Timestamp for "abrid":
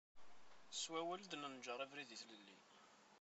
1.85-2.09